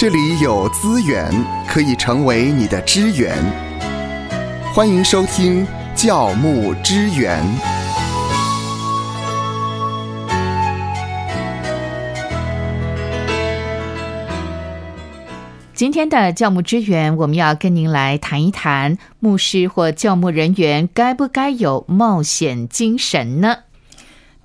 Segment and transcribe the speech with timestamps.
[0.00, 1.28] 这里有资源
[1.66, 3.36] 可以成为你的支援。
[4.72, 7.42] 欢迎收听教牧支援。
[15.74, 23.56] 今天的教牧支援，我们要跟您来谈一谈牧师或教牧人员该不该有冒险精神呢？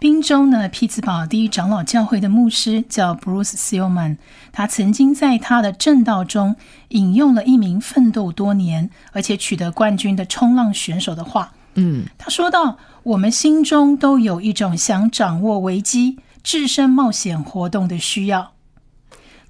[0.03, 4.17] 宾州呢，匹兹堡第一长老教会的牧师叫 Bruce Seelman，
[4.51, 6.57] 他曾经在他的正道中
[6.89, 11.53] 引用了一名奋斗多年而且取得冠军的冲浪选手的话。
[11.75, 18.51] 嗯，他说到：“我们心中都有一种想掌握危机、置身冒险活动的需要。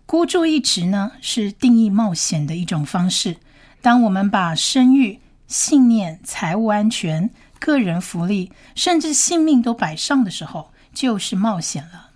[0.05, 3.37] 孤注一掷呢，是定义冒险的一种方式。
[3.81, 7.31] 当我们把生育、信念、财务安全、
[7.63, 12.09] 个人福利，甚至性命都摆上的时候，就是冒险了。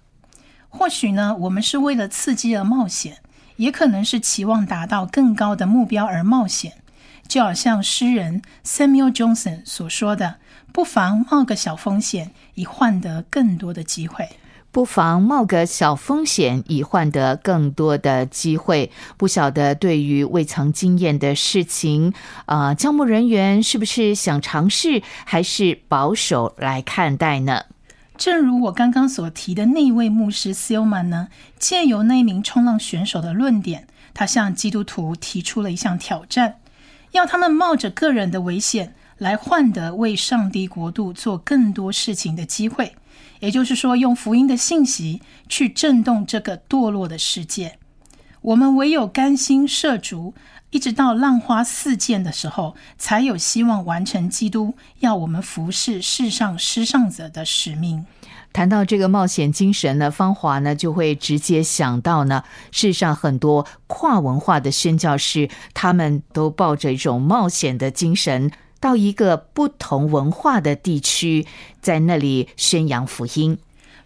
[0.67, 3.19] 或许呢，我们是为了刺激而冒险，
[3.55, 6.73] 也可能是期望达到更高的目标而冒险。
[7.29, 10.35] 就好像诗人 Samuel Johnson 所说的
[10.73, 14.31] ：“不妨冒个小风险，以换得更多的机会。”
[14.77, 18.91] 不妨冒个小风险，以换得更多的机会。
[19.17, 22.13] 不晓得对于未曾经验的事情，
[22.45, 27.63] 啊，教牧人员是不是想尝试，还是保守来看待呢？
[28.19, 36.57] 正如我刚刚所提的那位牧师 Seelman 呢，借由那名冲浪选手的论点，他向基督徒提出了一项挑战，
[37.13, 42.93] 要他们冒着个人的危险，来换得为上帝国度做更多事情的机会。
[43.39, 47.77] 也就是说，用福音的信息去震动这个堕落的世界。
[48.41, 50.33] 我们唯有甘心涉足，
[50.69, 58.05] 一直到浪花四溅的时候，才有希望完成基督要我们服侍世上失丧者的使命。
[58.53, 68.51] 谈到这个冒险精神呢，芳华呢就会直接想到呢，世上很多跨文化的宣教士，他们都抱着一种冒险的精神。
[68.79, 71.45] 到一个不同文化的地区，
[71.81, 73.57] 在那里宣扬福音。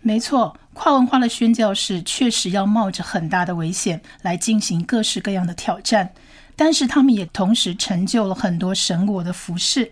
[0.02, 6.14] 没错，跨文化的宣教士确实要冒着很大的危险来进行各式各样的挑战，
[6.56, 9.92] 但是他们也同时成就了很多神国的服饰。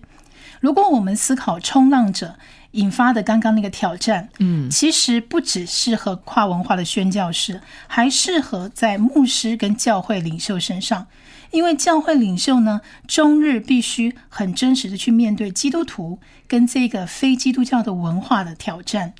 [0.59, 2.35] 如果我们思考冲浪者
[2.71, 11.07] 引发的刚刚那个挑战，嗯，其实不只适合跨文化的宣教士，还适合在牧师跟教会领袖身上。
[11.51, 19.13] 因为教会领袖呢，终日必须很真实的去面对基督徒跟这个非基督教的文化的挑战。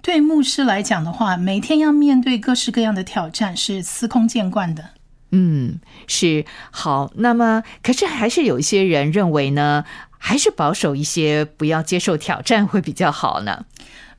[0.00, 4.90] 对牧师来讲的话，每天要面对各式各样的挑战是司空见惯的。
[5.32, 7.12] 嗯，是好。
[7.16, 9.84] 那么，可是还是有一些人认为呢，
[10.16, 13.66] 还是保守一些，不要接受挑战会比较好呢。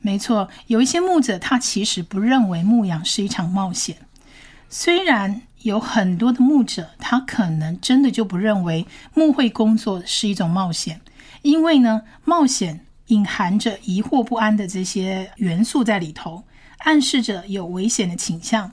[0.02, 3.98] 没错，有一些牧者他其实不认为牧养是一场冒险，
[4.70, 5.44] 虽然。
[5.64, 11.02] 有很多的牧者，他可能真的就不认为牧会工作是一种冒险，
[11.42, 16.44] 因为呢，冒险隐含着疑惑不安的这些元素在里头，
[16.80, 18.72] 暗示着有危险的倾向。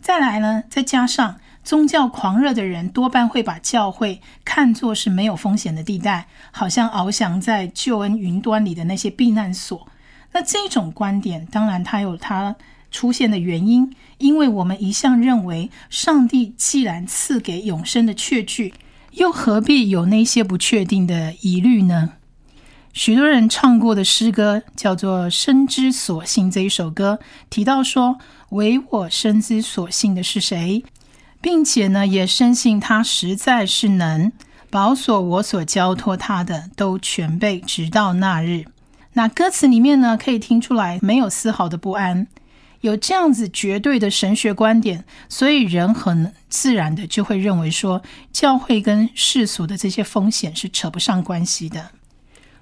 [0.00, 9.88] 再来呢，再加上宗教狂热的人多半会把教会看作是没有风险的地带，好像翱翔在救恩云端里的那些避难所。
[10.32, 12.54] 那这种观点，当然它有它。
[12.90, 18.74] 出现的原因，因为我们一向认为，上帝既然赐给永生的确据，
[19.12, 22.14] 又何必有那些不确定的疑虑呢？
[22.92, 27.18] 许多人唱过的诗歌叫做《生之所信》这一首歌，
[27.50, 28.16] 提到说
[28.50, 30.82] ：“唯我生之所信的是谁？”
[31.42, 34.32] 并且呢，也深信他实在是能
[34.70, 38.64] 保所我所交托他的，都全备，直到那日。
[39.12, 42.26] 那歌词里面呢，可以听出来没有丝毫的不安。
[42.86, 51.90] 有这样子绝对的神学观点，所以人很自然的就会认为说，教会跟世俗的这些风险是扯不上关系的。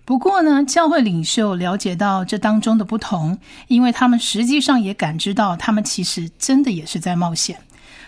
[0.06, 7.58] 不过呢，教会领袖了解到这当中的不同，因为他们实际上也感知到，他们其实真的也是在冒险。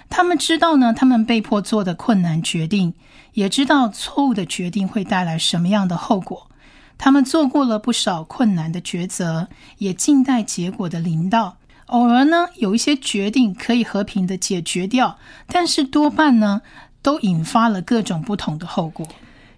[0.08, 2.94] 他们知道呢，他们被迫做的困难决定，
[3.34, 6.48] 也知道错误的决定会带来什么样的后果。
[6.96, 9.48] 他们做过了不少困难的抉择，
[9.78, 11.58] 也静待结果的临到。
[11.86, 16.62] 偶尔呢，有一些决定可以和平的解决掉，但是多半呢，
[17.00, 19.06] 都引发了各种不同的后果。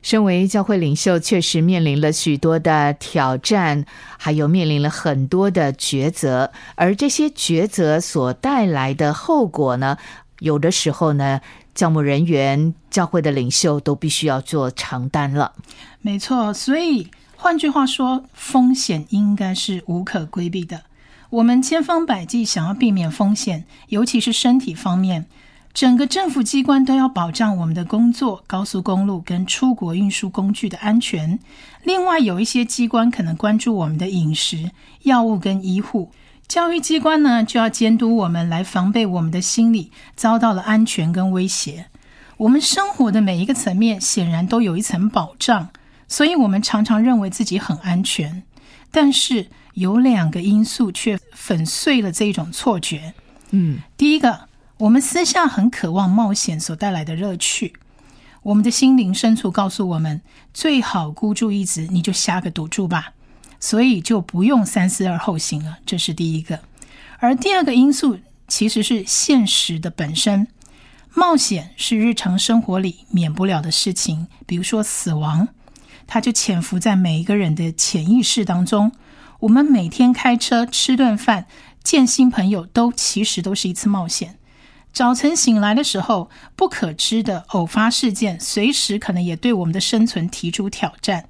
[0.00, 3.84] 身为教会领袖，确实面临了许多的挑战，
[4.16, 9.96] 还有面临了很多的抉择，而这些抉择所带来的后果呢，
[10.38, 11.40] 有的时候呢，
[11.74, 15.52] 教牧人员、教会的领袖都必须要做承担了。
[16.00, 20.82] 没错，所以换句话说，风险应该是无可规避的。
[21.30, 25.26] 我们千方百计想要避免风险，尤其是身体方面，
[25.74, 31.38] 整个政府机关都要保障我们的工作、高速公路跟出国运输工具的安全。
[31.84, 34.70] 另外，有一些机关可能关注我们的饮食、
[35.02, 36.10] 药物跟医护。
[36.46, 41.86] 教育机关呢，就要监督我们，来防备我们的心理遭到了安全跟威胁。
[42.38, 45.68] 我们生活的每一个层面，显然都有一层保障，
[46.08, 48.42] 所以我们常常认为自己很安全。
[48.90, 49.48] 但是
[49.78, 53.14] 有两个因素却粉碎了这一种错觉。
[53.50, 54.48] 嗯，第一个。
[54.78, 57.72] 我们私下很渴望冒险所带来的乐趣，
[58.44, 60.20] 我们的心灵深处告诉我们，
[60.54, 63.12] 最好孤注一掷，你就下个赌注吧，
[63.58, 65.78] 所以就不用三思而后行了。
[65.84, 66.60] 这是第一个，
[67.18, 70.46] 而第二个因素其实是现实的本身，
[71.12, 75.48] 冒险是日常生活里免不了的事情，比如说死亡，
[76.06, 78.92] 它就潜伏在每一个人的潜意识当中。
[79.40, 81.46] 我们每天开车、吃顿饭、
[81.84, 84.36] 见新朋友，都其实都是一次冒险。
[84.92, 91.28] 早晨醒来的时候，不可知的偶发事件，随时可能也对我们的生存提出挑战。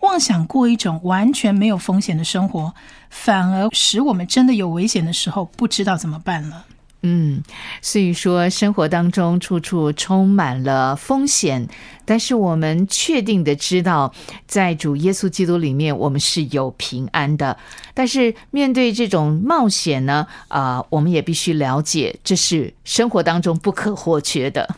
[0.00, 2.74] 妄想过一种完全没有风险的生活，
[3.08, 6.66] 反而使我们真的有危险的时候，不知道怎么办了。
[7.02, 7.42] 嗯，
[7.80, 11.68] 所以说生活当中处处充满了风险，
[12.04, 14.12] 但是我们确定的知道，
[14.46, 17.56] 在主耶稣基督里面，我们是有平安的。
[17.94, 24.76] 但是面对这种冒险呢，啊，我们也必须了解，这是生活当中不可或缺的。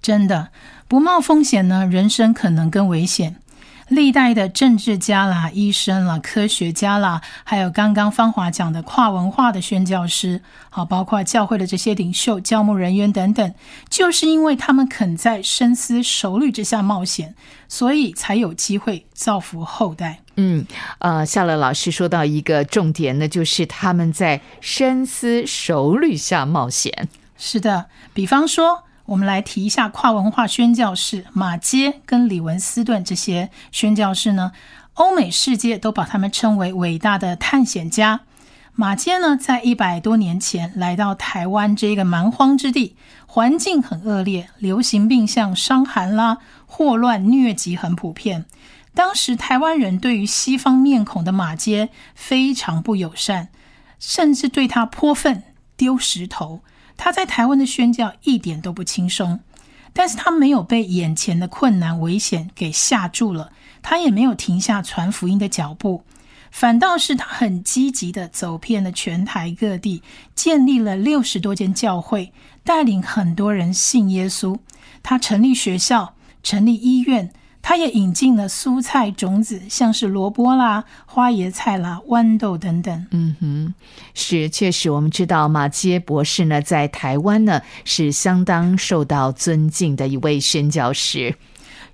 [0.00, 0.50] 真的，
[0.86, 3.36] 不冒风险呢，人生可能更危险。
[3.88, 10.40] 历代的政治家啦、医生啦、科学家啦，还有刚刚芳华讲的跨文化的宣教师，
[10.70, 13.54] 好，包括教会的这些领袖、教牧人员等等，
[13.90, 17.34] 就是因为他们肯在深思熟虑之下冒险，
[17.68, 20.20] 所以才有机会造福后代。
[20.36, 20.66] 嗯，
[20.98, 27.08] 呃，夏乐老师说到一个重点呢，就是他们在深思熟虑下冒险。
[27.36, 28.84] 是的，比方说。
[29.06, 34.52] 我们来提一下跨文化宣教士马街跟李文斯顿这些宣教士呢，
[34.94, 38.20] 欧美世界都把他们称为伟大的探险家。
[38.74, 42.96] 马街呢，在一百多年前来到台湾这个蛮荒之地，
[43.26, 48.46] 环境很恶劣，流行病像伤寒啦、霍乱、疟疾很普遍。
[48.94, 53.48] 当时台湾人对于西方面孔的马街非常不友善，
[53.98, 55.42] 甚至对他泼粪、
[55.76, 56.62] 丢石头。
[56.96, 59.40] 他在台湾的宣教一点都不轻松，
[59.92, 63.52] 但是他没有被眼前的困难危险给吓住了，
[63.82, 66.04] 他也没有停下传福音的脚步，
[66.50, 70.02] 反倒是他很积极的走遍了全台各地，
[70.34, 72.32] 建立了六十多间教会，
[72.62, 74.58] 带领很多人信耶稣。
[75.02, 77.32] 他成立学校，成立医院。
[77.66, 83.06] 他也引进了蔬菜种子，像是萝卜啦、花椰菜啦、豌豆等等。
[83.10, 83.74] 嗯哼，
[84.12, 91.36] 是确实，我们知道马杰博士呢，在台湾呢是相当受到尊敬的一位宣教师。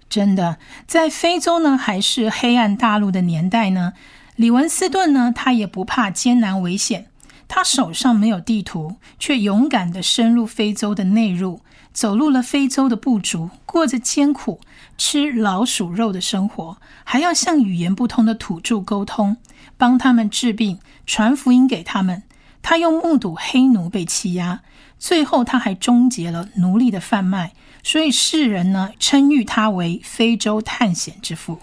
[0.09, 0.59] 真的，
[0.89, 3.93] 在非洲呢，还是黑暗大陆的年代呢，
[4.35, 7.07] 李文斯顿呢，他也不怕艰难危险，
[7.47, 11.61] 他手上没有地图，却勇敢的深入非洲的内陆。
[11.93, 14.61] 走入了非洲的部族，过着艰苦、
[14.97, 19.37] 吃老鼠肉的生活，还要向语言不通的土著沟通，
[19.77, 22.23] 帮他们治病、传福音给他们。
[22.63, 24.61] 他又目睹黑奴被欺压，
[24.99, 31.59] 最后他还终结了奴隶的贩卖，所以世人呢称誉他为非洲探险之父。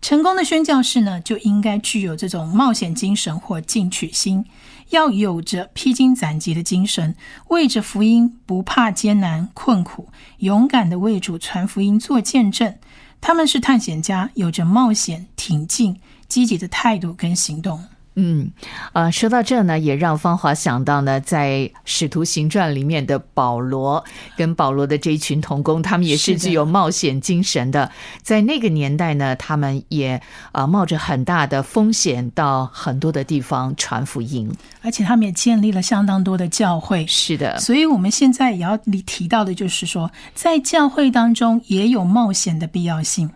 [0.00, 4.44] 成功的宣教士呢，就应该具有这种冒险精神或进取心。
[4.94, 7.16] 要有着披荆斩棘的精神，
[7.48, 10.08] 为着福音不怕艰难困苦，
[10.38, 12.76] 勇敢的为主传福音做见证。
[13.20, 15.98] 他们是探险家，有着冒险、挺进、
[16.28, 17.82] 积极的态度跟行动。
[18.16, 18.50] 嗯，
[18.92, 21.50] 啊，说到这呢，也让芳华想到呢，在
[21.84, 24.04] 《使徒行传》里面的保罗
[24.36, 27.90] 跟保罗的这一群童工，他们也是具有冒险精神的。
[28.22, 34.48] 在那个年代呢，他们也啊冒着很大的风险到很多的地方传福音，
[34.82, 37.04] 而且他们也建立了相当多的教会。
[37.08, 43.28] 是的，所以我们现在也要你提到的就是说，在教会当中也有冒险的必要性。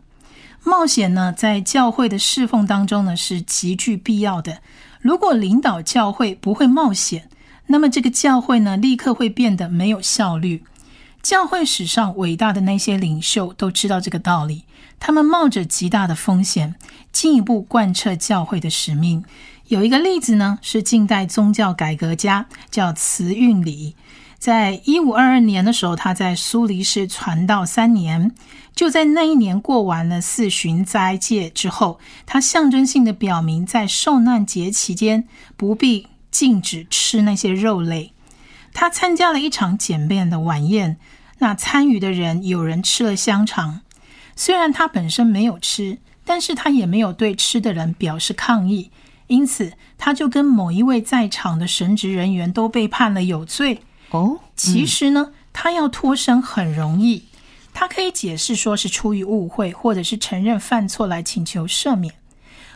[0.65, 4.59] 冒险呢，在教会的侍奉当中呢，是极具必要的。
[5.01, 7.29] 如果领导教会不会冒险，
[7.67, 10.65] 那么这个教会呢，立刻会变得没有效率。
[11.23, 14.65] 教会史上伟大的那些领袖都知道这个道理，
[15.01, 16.75] 他们冒着极大的风险，
[17.13, 19.25] 进一步贯彻教会的使命。
[19.67, 23.95] 有一个例子呢，是近代宗教改革家，叫慈运礼。
[24.39, 28.33] 在一五二二年的时候，他在苏黎世传道三年。
[28.75, 35.27] 就在那一年过完了四旬斋戒之后，他象征性的表明，在受难节期间
[35.57, 38.13] 不必禁止吃那些肉类。
[38.73, 40.97] 他参加了一场简便的晚宴，
[41.39, 43.81] 那参与的人有人吃了香肠，
[44.37, 48.93] 虽然他本身没有吃，但是他也没有对吃的人表示抗议，
[49.27, 53.81] 因此他就跟某一位在场的神职人员都被判了有罪。
[54.11, 57.25] 哦，其实呢，他要脱身很容易，
[57.75, 62.15] 他可以解释说是出于误会，或者是承认犯错来请求赦免。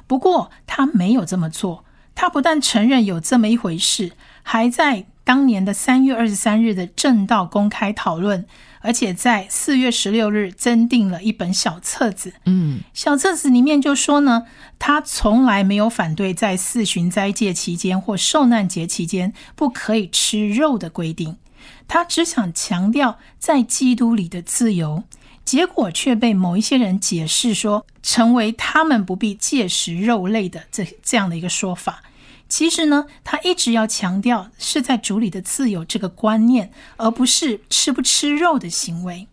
[0.07, 1.85] 不过他没有这么做，
[2.15, 4.13] 他不但承认有这么一回事，
[4.43, 8.45] 还在当年的三月二十三日的正道公开讨论，
[8.83, 12.35] 而且在四月十六日增订了一本小册子。
[12.45, 14.45] 嗯，小册子里面就说呢，
[14.79, 21.37] 他从来没有反对在四旬斋戒期间或受难节期间不可以吃肉的规定，
[21.89, 25.05] 他只想强调在基督里的自由。
[25.45, 32.01] 结果却被某一些人解释说，成为他们不必戒食肉类的这这样的一个说法。
[32.53, 39.27] 其实呢，他一直要强调是在主里的自由这个观念，而不是吃不吃肉的行为。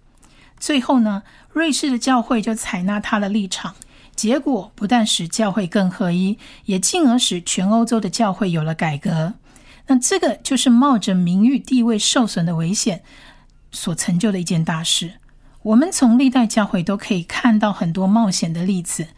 [0.57, 3.75] 最后呢，瑞士的教会就采纳他的立场，
[4.15, 9.33] 结果不但使教会更合一，也进而使全欧洲的教会有了改革。
[9.87, 13.03] 那这个就是冒着名誉地位受损的危险
[13.73, 15.15] 所成就的一件大事。
[15.63, 19.09] 我们从历代教会都可以看到很多冒险的例子。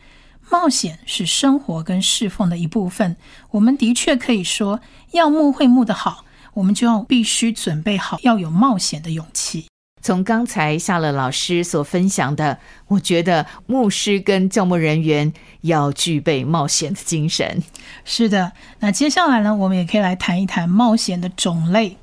[0.52, 3.16] 冒险是生活跟侍奉的一部分。
[3.52, 4.82] 我们的确可以说，
[5.12, 9.68] 要牧会牧得好，我们就要必须准备好要有冒险的勇气。
[10.02, 15.32] 从刚才夏乐老师所分享的，我觉得牧师跟教牧人员
[15.62, 17.64] 要具备冒险的精神。
[18.04, 21.98] 是的，那接下来呢，我们也可以来谈一谈冒险的种类。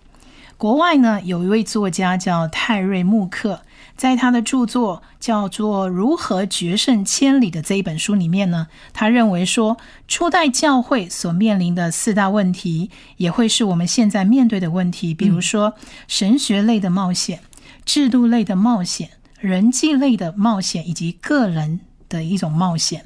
[0.56, 3.60] 国外呢，有一位作家叫泰瑞·穆克。
[3.98, 9.76] 在他的著作叫做《如何决胜千里》的这一本书里面呢，他认为说，
[10.06, 15.12] 初代教会所面临的四大问题，也会是我们现在面对的问题。
[15.12, 15.74] 比如说，
[16.06, 17.40] 神学类的冒险、
[17.84, 23.04] 制度类的冒险、人际类的冒险，以及个人的一种冒险。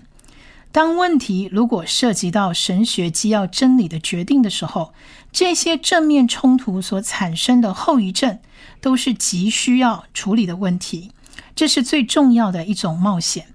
[0.73, 4.95] 当问题如果涉及到神学基要真理的决定的时候，
[5.31, 8.39] 这些正面冲突所产生的后遗症，
[8.81, 11.13] 都是急需要处理的问题。
[11.55, 13.49] 这是最重要的一种冒险。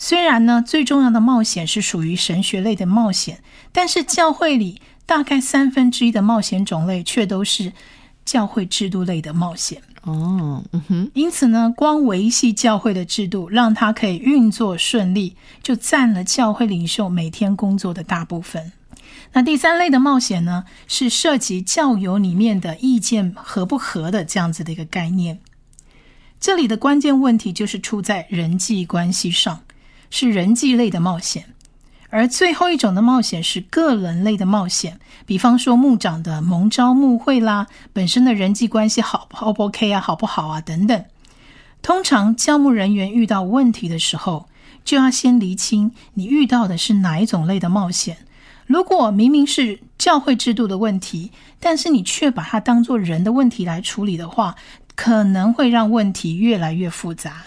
[0.00, 7.72] 虽然呢，最重要的冒险是属于神学类的冒险，但是教会里大概三分之一的冒险种类却都是
[8.24, 9.80] 教会制度类的冒险。
[10.08, 18.72] 哦，嗯哼，因此呢，光维系教会的制度，让他可以运作顺利，就占了教会领袖每天工作的大部分。
[19.34, 25.40] 那第三类的冒险呢，是涉及教友里面的意见合不合的这样子的一个概念。
[26.40, 29.60] 这里的关键问题就是出在人际关系上，
[30.08, 31.54] 是人际类的冒险。
[32.10, 41.04] 而最后一种的冒险是个人类的冒险，比方说牧长的蒙招牧会啦，本身的人际关系好不 OK 啊，好不好啊等等。
[41.82, 44.48] 通常教牧人员遇到问题的时候，
[44.84, 48.16] 就要先厘清你遇到的是哪一种类的冒险。
[48.66, 54.56] 如果明明是教会制度的问题，但是你却把它当做人的问题来处理的话，
[54.94, 57.44] 可能会让问题越来越复杂。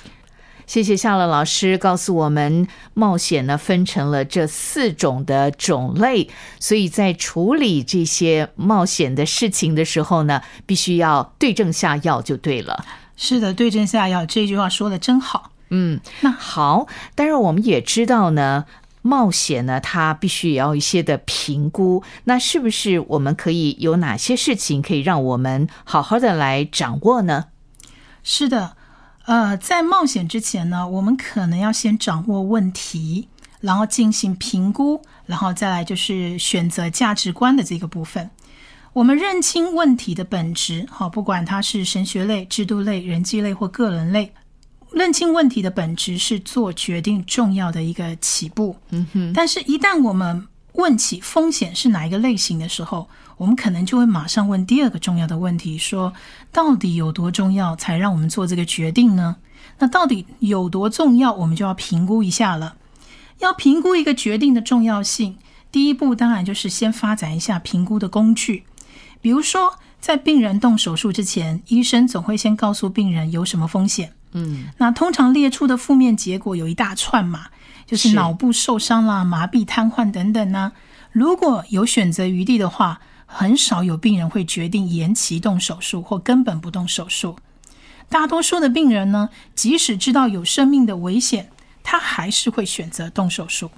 [0.72, 6.30] 谢谢夏乐老师告诉我们，冒险呢分成了这四种的种类，
[6.62, 12.86] 所以在处理这些冒险的事情的时候呢，必须要对症下药就对了。
[13.18, 15.52] 是的，对症下药这句话说的真好。
[15.72, 18.64] 嗯，那好，当然我们也知道呢，
[19.02, 22.02] 冒险呢它必须也要一些的评估。
[22.24, 27.48] 那是不是我们可以有哪些事情可以让我们好好的来掌握呢？
[28.24, 28.78] 是的。
[29.26, 33.28] 呃，在冒险之前呢，我们可能要先掌握问题，
[33.60, 38.30] 然后进行评估，然后再来就是选择价值观的这个部分。
[38.94, 44.34] 我们认清问题的本质，好，不管它是神学类、制度类、人际类或个人类，
[44.92, 48.76] 认清问题的本质是做决定重要的一个起步。
[48.90, 56.14] 嗯哼，但是，一旦我们问起风险是哪一个类型的时候，我们可能就会马上问第二个重要的问题：说
[56.52, 59.38] 到底有多重要，才让我们做这个决定呢？
[59.80, 62.76] 那到底有多重要，我们就要评估一下了。
[63.40, 65.38] 要评估一个决定的重要性，
[65.72, 68.64] 第一步当然就是先发展一下评估的工具。
[69.20, 74.14] 比如说，在病人动手术之前，医生总会先告诉病人有什么风险。
[74.34, 77.48] 嗯，那通常列出的负面结果有一大串嘛，
[77.92, 80.72] 就是脑部受伤啦、麻痹、瘫痪等等呢。
[81.12, 87.36] 如果有选择余地的话，很少有病人会决定延期动手术或根本不动手术。
[88.08, 91.50] 大多数的病人呢，即使知道有生命的危险，
[91.84, 93.70] 他还是会选择动手术。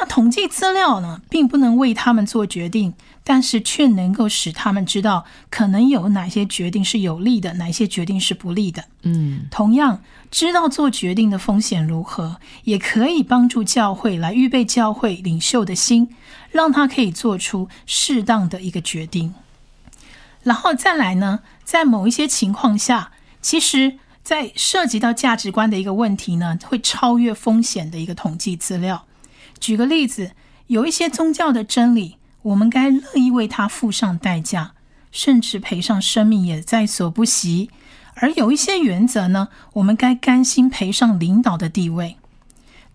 [0.00, 8.86] 那统计资料呢，并不能为他们做决定，但是却能够使他们知道可能有哪些决定是有利的，哪些决定是不利的。
[9.02, 16.08] 嗯，同样，知道做决定的风险如何，也可以帮助教会来预备教会领袖的心，
[16.50, 19.34] 让他可以做出适当的一个决定。
[20.42, 29.04] 然后再来呢，在某一些情况下，其实，在涉及到价值观的一个问题呢，会超越风险的一个统计资料。
[29.60, 30.32] 举个例子，
[30.68, 34.72] 有一些宗教的真理，我们该乐意为它付上代价，
[35.12, 37.68] 甚至赔上生命也在所不惜；
[38.14, 42.16] 而有一些原则呢，我们该甘心赔上领导的地位。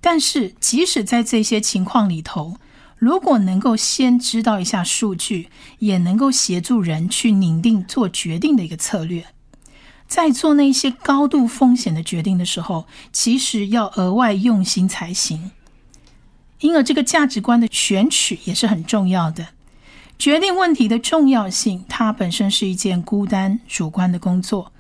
[0.01, 2.57] 但是，即使在这些情况里头，
[2.98, 9.25] 如果能够先知道一下数据，也能够协助人去拟定做决定的一个策略。
[10.07, 15.51] 在做那些高度风险的决定的时候，其实要额外用心才行。
[16.65, 19.50] 因而，这个价值观的选取也是很重要的。
[20.17, 24.72] 决定问题的重要性，它本身是一件孤单主观的工作，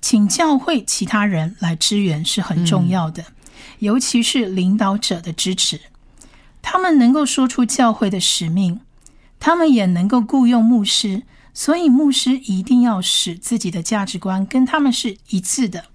[0.00, 3.24] 请教会其他人来支援是很重要的，
[3.80, 5.80] 尤其是领导者的支持。
[6.62, 8.80] 他们能够说出教会的使命，
[9.40, 11.24] 他们也能够雇佣牧师。
[11.52, 15.86] 所以，牧师一定要使自己的价值观跟他们是一致的。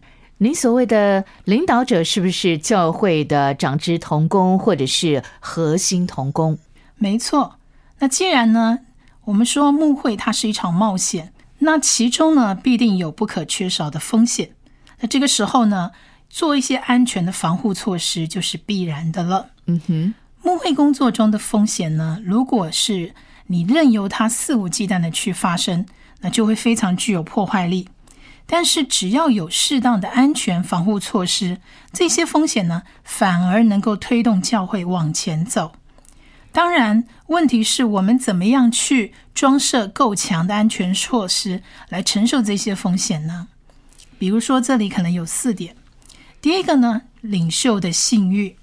[0.43, 6.57] 您所谓的领导者，是不是教会的长职同工，或者是核心同工？
[6.95, 7.59] 没错。
[7.99, 8.79] 那既然呢，
[9.25, 14.49] 我们说牧会它是一场冒险，那其中呢必定有不可缺少的风险。
[15.01, 15.91] 那这个时候呢，
[16.27, 19.51] 做一些安全的防护措施就是必然的了。
[19.67, 23.13] 嗯哼，牧会工作中的风险呢，如果是
[23.45, 25.85] 你任由它肆无忌惮的去发生，
[26.21, 27.87] 那就会非常具有破坏力。
[28.53, 31.61] 但是只要有适当的安全防护措施，
[31.93, 35.71] 这些风险呢，反而能够推动教会往前走。
[36.51, 43.47] 当然，问题是我们怎么样去装设够强的安全措施来承受这些风险呢？
[44.19, 45.77] 比如说，这里可能有四点。
[46.41, 48.57] 第一个呢，领袖的信誉。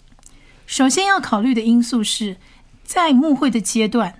[0.67, 2.37] 首先要考虑的因素是
[2.85, 4.17] 在牧会的阶段。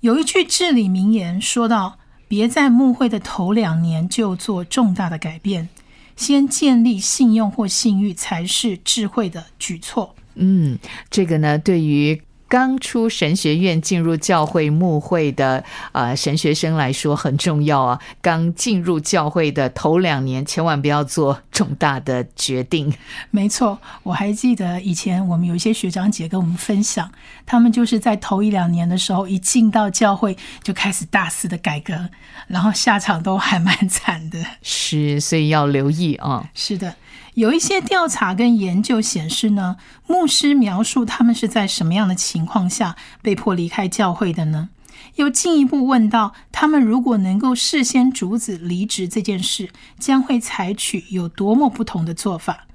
[0.00, 2.00] 有一句至理名言说到
[2.32, 5.68] ：“别在募会的头两年就做重大的改变，
[6.16, 10.78] 先建立信用或信誉才是智慧的举措。”嗯，
[11.10, 12.22] 这个呢，对于。
[12.52, 17.98] 刚出神学院进入教会牧会的啊神学生来说很重要啊！
[18.20, 22.92] 刚进入教会的头两年，千万不要做重大的决定。
[23.30, 27.10] 没错，我还记得以前我们有一些学长姐跟我们分享，
[27.46, 32.10] 他们就是在头一两年的时候，一进到教会就开始大肆的改革，
[32.48, 34.38] 然后下场都还蛮惨的。
[34.60, 36.50] 是，所以要留意啊。
[36.52, 36.96] 是的。
[37.34, 44.70] 有一些调查跟研究显示呢，牧师描述他们是在什么样的情情况下被迫离开教会的呢？
[45.14, 52.66] 又进一步问到，他们如果能够事先阻止离职这件事，将会采取有多么不同的做法？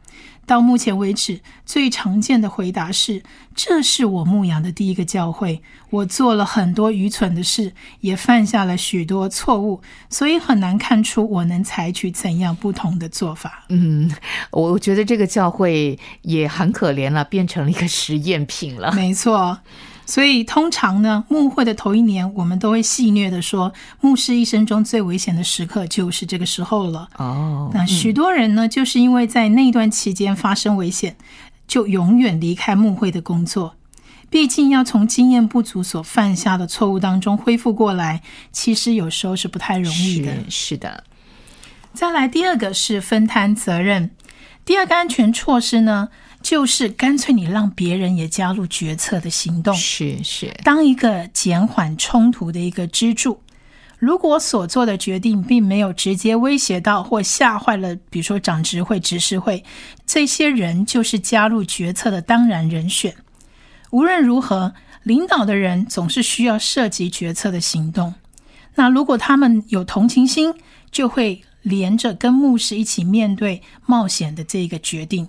[0.48, 3.22] 到目前为止，最常见的回答是
[3.54, 14.10] ：“这是我牧养的第一个教会，我做了很多愚蠢的事，也犯下了许多错误，所以很难看出我能采取怎样不同的做法。”嗯，
[14.52, 18.94] 我觉得这个教会也很可怜了，变成了一个实验品了。
[18.94, 19.60] 没错。
[20.08, 27.10] 所以，通常呢，牧会的头一年，我们都会戏谑的说，牧师一生中最危险的时刻就是这个时候了。
[27.18, 31.18] 哦，那许多人呢，就是因为在那段期间发生危险，
[31.68, 33.76] 就永远离开牧会的工作。
[34.30, 38.22] 毕竟，要从经验不足所犯下的错误当中恢复过来，
[38.54, 40.34] 其实有时候是不太容易的。
[40.50, 41.04] 是的。
[41.94, 44.12] 再来，第二个是分摊责任。
[44.64, 46.10] 第二个安全措施呢？
[46.42, 53.42] 就是干脆你让别人也加入决策的行动，是是，当一个减缓冲突的一个支柱。
[54.00, 59.64] 如果所做的决定并没有直接威胁到或吓坏了，比如说长执会、执事会
[60.06, 63.16] 这些人，就是加入决策的当然人选。
[63.90, 68.14] 无论如何，领导的人总是需要涉及决策的行动。
[68.76, 70.54] 那如果他们有同情心，
[70.92, 75.28] 就会连着跟牧师一起面对冒险的这个决定。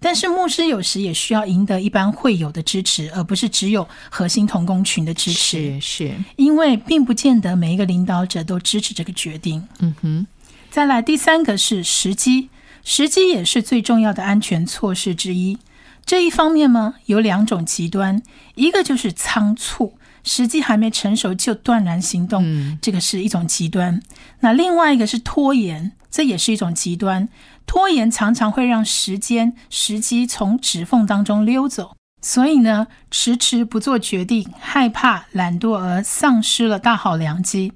[0.00, 5.80] 但是牧师有时也需要赢得一般会友的支持，而不是只有核心同工群的支持。
[5.80, 9.66] 是是，因为并不见得每一个领导者都支持这个决定。
[9.80, 10.26] 嗯哼。
[10.70, 12.50] 再来第三个是时机，
[12.84, 15.58] 时机也是最重要的安全措施之一。
[16.04, 18.22] 这一方面呢，有两种极端，
[18.54, 19.94] 一个就是仓促。
[20.24, 24.02] 时机还没成熟就断然行动，这个是一种极端。
[24.40, 27.28] 那另外一个是拖延，这也是一种极端。
[27.68, 31.94] 拖延常常会让时间时机从指缝当中溜走。
[32.20, 37.74] 所以呢，迟迟不做决定，害怕懒惰而丧失了大好良机。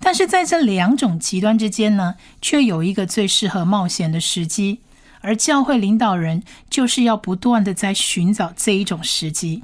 [0.00, 4.80] 但是在这两种极端之间呢，却有一个最适合冒险的时机，
[5.20, 9.62] 而教会领导人就是要不断的在寻找这一种时机。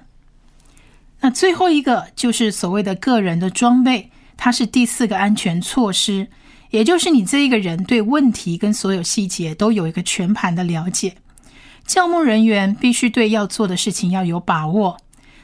[1.21, 6.29] 那最后一个就是所谓的个人的装备，它是第四个安全措施，
[6.71, 11.17] 也就是你这一个人对问题跟所有细节都有一个全盘的了解。
[11.87, 14.97] 教牧人员必须对要做的事情要有把握，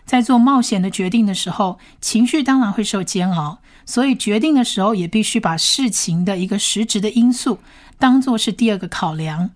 [0.05, 3.59] 在做冒险的决定的时候，情绪当然会受煎熬。
[3.85, 7.59] 所以决定的时候，也必须把事情的一个实质的因素
[7.99, 9.51] 当做是第二个考量。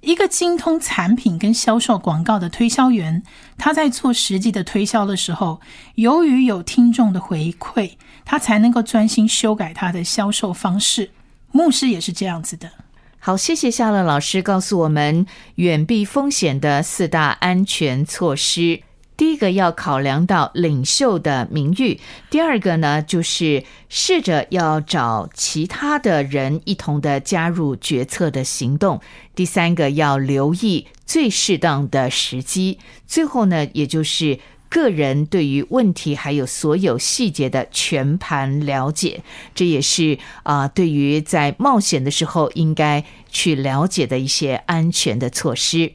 [0.00, 3.22] 一个精通产品跟销售广告的推销员，
[3.56, 5.60] 他在做实际的推销的时候，
[5.94, 7.92] 由于有听众的回馈，
[8.24, 11.10] 他才能够专心修改他的销售方式。
[11.52, 12.70] 牧师也是这样子的。
[13.18, 18.82] 好，谢谢夏乐老师告诉我们远避风险的四大安全措施。
[19.16, 29.00] 第一个要考量到领袖的名誉，第二个呢就是试着要找其他的人一同的加入决策的行动，
[29.36, 34.40] 第三个要留意最适当的时机，最后呢也就是
[34.74, 39.22] 个人对于问题还有所有细节的全盘了解，
[39.54, 45.92] 这也是啊对于在冒险的时候应该去了解的一些安全的措施。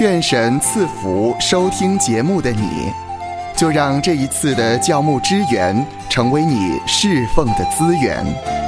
[0.00, 2.90] 愿神赐福收听节目的你，
[3.54, 8.61] 就让这一次的教牧支援成为你侍奉的资源。